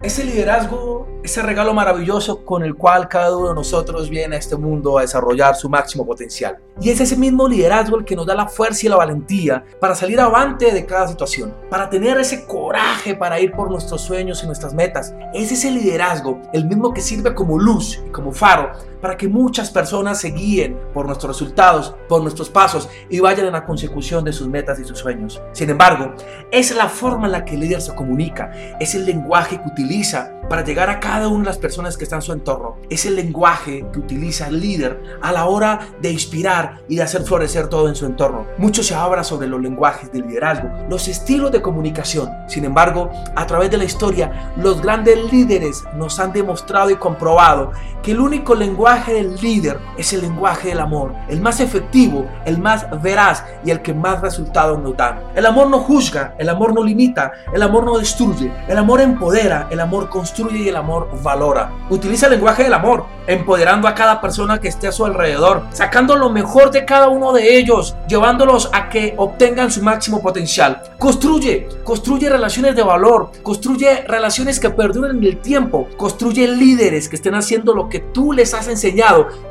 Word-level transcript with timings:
Ese 0.00 0.22
liderazgo, 0.22 1.08
ese 1.24 1.42
regalo 1.42 1.74
maravilloso 1.74 2.44
con 2.44 2.62
el 2.62 2.76
cual 2.76 3.08
cada 3.08 3.36
uno 3.36 3.48
de 3.48 3.54
nosotros 3.56 4.08
viene 4.08 4.36
a 4.36 4.38
este 4.38 4.54
mundo 4.54 4.96
a 4.96 5.00
desarrollar 5.00 5.56
su 5.56 5.68
máximo 5.68 6.06
potencial. 6.06 6.56
Y 6.80 6.90
es 6.90 7.00
ese 7.00 7.16
mismo 7.16 7.48
liderazgo 7.48 7.98
el 7.98 8.04
que 8.04 8.14
nos 8.14 8.24
da 8.24 8.36
la 8.36 8.46
fuerza 8.46 8.86
y 8.86 8.88
la 8.88 8.94
valentía 8.94 9.64
para 9.80 9.96
salir 9.96 10.20
avante 10.20 10.70
de 10.70 10.86
cada 10.86 11.08
situación, 11.08 11.52
para 11.68 11.90
tener 11.90 12.16
ese 12.16 12.46
coraje 12.46 13.16
para 13.16 13.40
ir 13.40 13.50
por 13.50 13.72
nuestros 13.72 14.02
sueños 14.02 14.40
y 14.44 14.46
nuestras 14.46 14.72
metas. 14.72 15.16
Es 15.34 15.50
ese 15.50 15.68
liderazgo 15.72 16.42
el 16.52 16.66
mismo 16.66 16.94
que 16.94 17.00
sirve 17.00 17.34
como 17.34 17.58
luz 17.58 18.00
y 18.06 18.10
como 18.10 18.30
faro 18.30 18.70
para 19.00 19.16
que 19.16 19.28
muchas 19.28 19.70
personas 19.70 20.20
se 20.20 20.30
guíen 20.30 20.78
por 20.92 21.06
nuestros 21.06 21.36
resultados, 21.36 21.94
por 22.08 22.22
nuestros 22.22 22.48
pasos 22.50 22.88
y 23.08 23.20
vayan 23.20 23.46
en 23.46 23.52
la 23.52 23.64
consecución 23.64 24.24
de 24.24 24.32
sus 24.32 24.48
metas 24.48 24.78
y 24.78 24.84
sus 24.84 24.98
sueños. 24.98 25.40
Sin 25.52 25.70
embargo, 25.70 26.14
es 26.50 26.74
la 26.74 26.88
forma 26.88 27.26
en 27.26 27.32
la 27.32 27.44
que 27.44 27.54
el 27.54 27.60
líder 27.60 27.80
se 27.80 27.94
comunica, 27.94 28.50
es 28.80 28.94
el 28.94 29.06
lenguaje 29.06 29.60
que 29.60 29.68
utiliza 29.68 30.32
para 30.48 30.64
llegar 30.64 30.88
a 30.88 30.98
cada 30.98 31.28
una 31.28 31.40
de 31.40 31.46
las 31.46 31.58
personas 31.58 31.96
que 31.96 32.04
están 32.04 32.18
en 32.18 32.22
su 32.22 32.32
entorno. 32.32 32.76
Es 32.88 33.04
el 33.04 33.16
lenguaje 33.16 33.84
que 33.92 33.98
utiliza 33.98 34.48
el 34.48 34.60
líder 34.60 35.18
a 35.20 35.30
la 35.30 35.44
hora 35.44 35.88
de 36.00 36.10
inspirar 36.10 36.80
y 36.88 36.96
de 36.96 37.02
hacer 37.02 37.22
florecer 37.22 37.68
todo 37.68 37.88
en 37.88 37.94
su 37.94 38.06
entorno. 38.06 38.46
Mucho 38.56 38.82
se 38.82 38.94
habla 38.94 39.24
sobre 39.24 39.46
los 39.46 39.60
lenguajes 39.60 40.10
de 40.10 40.20
liderazgo, 40.20 40.70
los 40.88 41.06
estilos 41.06 41.52
de 41.52 41.60
comunicación. 41.60 42.30
Sin 42.46 42.64
embargo, 42.64 43.10
a 43.36 43.46
través 43.46 43.70
de 43.70 43.76
la 43.76 43.84
historia, 43.84 44.52
los 44.56 44.80
grandes 44.80 45.30
líderes 45.30 45.84
nos 45.94 46.18
han 46.18 46.32
demostrado 46.32 46.90
y 46.90 46.96
comprobado 46.96 47.72
que 48.02 48.12
el 48.12 48.20
único 48.20 48.54
lenguaje 48.54 48.87
del 48.96 49.36
líder 49.36 49.78
es 49.98 50.14
el 50.14 50.22
lenguaje 50.22 50.68
del 50.68 50.80
amor, 50.80 51.12
el 51.28 51.42
más 51.42 51.60
efectivo, 51.60 52.26
el 52.46 52.58
más 52.58 52.86
veraz 53.02 53.44
y 53.62 53.70
el 53.70 53.82
que 53.82 53.92
más 53.92 54.22
resultados 54.22 54.78
nos 54.78 54.96
da. 54.96 55.20
El 55.34 55.44
amor 55.44 55.68
no 55.68 55.80
juzga, 55.80 56.34
el 56.38 56.48
amor 56.48 56.72
no 56.72 56.82
limita, 56.82 57.32
el 57.52 57.62
amor 57.62 57.84
no 57.84 57.98
destruye, 57.98 58.50
el 58.66 58.78
amor 58.78 59.02
empodera, 59.02 59.68
el 59.70 59.80
amor 59.80 60.08
construye 60.08 60.58
y 60.60 60.68
el 60.68 60.76
amor 60.76 61.10
valora. 61.22 61.70
Utiliza 61.90 62.26
el 62.26 62.32
lenguaje 62.32 62.64
del 62.64 62.72
amor, 62.72 63.04
empoderando 63.26 63.88
a 63.88 63.94
cada 63.94 64.22
persona 64.22 64.58
que 64.58 64.68
esté 64.68 64.88
a 64.88 64.92
su 64.92 65.04
alrededor, 65.04 65.64
sacando 65.70 66.16
lo 66.16 66.30
mejor 66.30 66.70
de 66.70 66.86
cada 66.86 67.08
uno 67.08 67.34
de 67.34 67.58
ellos, 67.58 67.94
llevándolos 68.08 68.70
a 68.72 68.88
que 68.88 69.12
obtengan 69.18 69.70
su 69.70 69.82
máximo 69.82 70.22
potencial. 70.22 70.82
Construye, 70.98 71.68
construye 71.84 72.30
relaciones 72.30 72.74
de 72.74 72.82
valor, 72.82 73.32
construye 73.42 74.04
relaciones 74.08 74.58
que 74.58 74.70
perduren 74.70 75.18
en 75.18 75.24
el 75.24 75.40
tiempo, 75.42 75.88
construye 75.98 76.48
líderes 76.48 77.08
que 77.08 77.16
estén 77.16 77.34
haciendo 77.34 77.74
lo 77.74 77.90
que 77.90 78.00
tú 78.00 78.32
les 78.32 78.54
has 78.54 78.66
enseñado, 78.66 78.77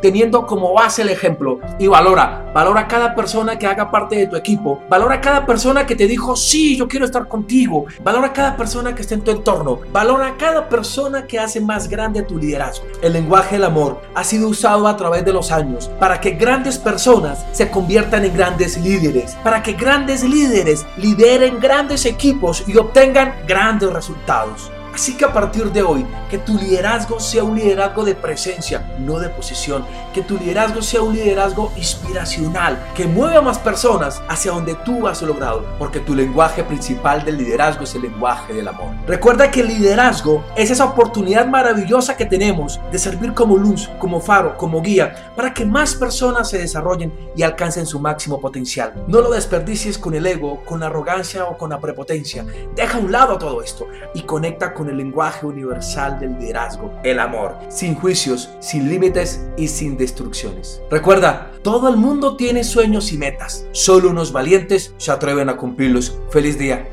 teniendo 0.01 0.45
como 0.45 0.73
base 0.73 1.01
el 1.01 1.09
ejemplo. 1.09 1.59
Y 1.79 1.87
valora, 1.87 2.51
valora 2.53 2.87
cada 2.87 3.15
persona 3.15 3.57
que 3.57 3.67
haga 3.67 3.91
parte 3.91 4.15
de 4.15 4.27
tu 4.27 4.35
equipo, 4.35 4.81
valora 4.89 5.21
cada 5.21 5.45
persona 5.45 5.85
que 5.85 5.95
te 5.95 6.07
dijo, 6.07 6.35
sí, 6.35 6.75
yo 6.77 6.87
quiero 6.87 7.05
estar 7.05 7.27
contigo, 7.27 7.85
valora 8.03 8.33
cada 8.33 8.55
persona 8.57 8.95
que 8.95 9.01
esté 9.01 9.15
en 9.15 9.21
tu 9.21 9.31
entorno, 9.31 9.79
valora 9.91 10.35
cada 10.37 10.67
persona 10.69 11.27
que 11.27 11.39
hace 11.39 11.61
más 11.61 11.87
grande 11.87 12.23
tu 12.23 12.37
liderazgo. 12.37 12.85
El 13.01 13.13
lenguaje 13.13 13.55
del 13.55 13.65
amor 13.65 14.01
ha 14.15 14.23
sido 14.23 14.47
usado 14.47 14.87
a 14.87 14.97
través 14.97 15.25
de 15.25 15.33
los 15.33 15.51
años 15.51 15.89
para 15.99 16.19
que 16.19 16.31
grandes 16.31 16.77
personas 16.77 17.45
se 17.51 17.69
conviertan 17.69 18.25
en 18.25 18.33
grandes 18.33 18.77
líderes, 18.77 19.35
para 19.43 19.61
que 19.63 19.73
grandes 19.73 20.23
líderes 20.23 20.85
lideren 20.97 21.59
grandes 21.59 22.05
equipos 22.05 22.63
y 22.67 22.77
obtengan 22.77 23.33
grandes 23.47 23.91
resultados. 23.91 24.71
Así 24.97 25.15
que 25.15 25.25
a 25.25 25.31
partir 25.31 25.71
de 25.71 25.83
hoy, 25.83 26.03
que 26.27 26.39
tu 26.39 26.57
liderazgo 26.57 27.19
sea 27.19 27.43
un 27.43 27.55
liderazgo 27.55 28.03
de 28.03 28.15
presencia, 28.15 28.95
no 28.97 29.19
de 29.19 29.29
posición. 29.29 29.85
Que 30.11 30.23
tu 30.23 30.39
liderazgo 30.39 30.81
sea 30.81 31.03
un 31.03 31.13
liderazgo 31.13 31.71
inspiracional, 31.75 32.83
que 32.95 33.05
mueva 33.05 33.37
a 33.37 33.41
más 33.43 33.59
personas 33.59 34.23
hacia 34.27 34.53
donde 34.53 34.73
tú 34.73 35.07
has 35.07 35.21
logrado. 35.21 35.63
Porque 35.77 35.99
tu 35.99 36.15
lenguaje 36.15 36.63
principal 36.63 37.23
del 37.23 37.37
liderazgo 37.37 37.83
es 37.83 37.93
el 37.93 38.01
lenguaje 38.01 38.55
del 38.55 38.69
amor. 38.69 38.87
Recuerda 39.05 39.51
que 39.51 39.61
el 39.61 39.67
liderazgo 39.67 40.43
es 40.55 40.71
esa 40.71 40.85
oportunidad 40.85 41.45
maravillosa 41.45 42.17
que 42.17 42.25
tenemos 42.25 42.79
de 42.91 42.97
servir 42.97 43.35
como 43.35 43.55
luz, 43.55 43.91
como 43.99 44.19
faro, 44.19 44.57
como 44.57 44.81
guía, 44.81 45.31
para 45.35 45.53
que 45.53 45.63
más 45.63 45.93
personas 45.93 46.49
se 46.49 46.57
desarrollen 46.57 47.13
y 47.35 47.43
alcancen 47.43 47.85
su 47.85 47.99
máximo 47.99 48.41
potencial. 48.41 49.05
No 49.07 49.21
lo 49.21 49.29
desperdicies 49.29 49.99
con 49.99 50.15
el 50.15 50.25
ego, 50.25 50.65
con 50.65 50.79
la 50.79 50.87
arrogancia 50.87 51.45
o 51.45 51.55
con 51.55 51.69
la 51.69 51.79
prepotencia. 51.79 52.43
Deja 52.75 52.97
a 52.97 53.01
un 53.01 53.11
lado 53.11 53.37
todo 53.37 53.61
esto 53.61 53.85
y 54.15 54.21
conecta 54.21 54.73
el 54.89 54.97
lenguaje 54.97 55.45
universal 55.45 56.19
del 56.19 56.37
liderazgo, 56.37 56.91
el 57.03 57.19
amor, 57.19 57.57
sin 57.69 57.95
juicios, 57.95 58.49
sin 58.59 58.89
límites 58.89 59.47
y 59.57 59.67
sin 59.67 59.97
destrucciones. 59.97 60.81
Recuerda, 60.89 61.51
todo 61.63 61.89
el 61.89 61.97
mundo 61.97 62.35
tiene 62.35 62.63
sueños 62.63 63.11
y 63.11 63.17
metas, 63.17 63.67
solo 63.71 64.09
unos 64.09 64.31
valientes 64.31 64.93
se 64.97 65.11
atreven 65.11 65.49
a 65.49 65.57
cumplirlos. 65.57 66.19
Feliz 66.29 66.57
día. 66.57 66.87